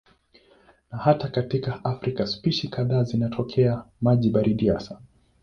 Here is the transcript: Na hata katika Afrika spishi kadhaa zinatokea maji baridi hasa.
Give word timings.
Na 0.91 0.97
hata 0.97 1.27
katika 1.29 1.85
Afrika 1.85 2.27
spishi 2.27 2.67
kadhaa 2.67 3.03
zinatokea 3.03 3.83
maji 4.01 4.29
baridi 4.29 4.67
hasa. 4.67 4.99